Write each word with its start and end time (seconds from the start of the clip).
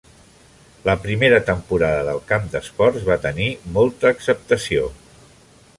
La 0.87 0.95
primera 1.03 1.41
temporada 1.49 2.01
del 2.07 2.23
Camps 2.31 2.49
d'Esports 2.55 3.07
va 3.11 3.21
tenir 3.27 3.49
molta 3.79 4.13
acceptació. 4.15 4.89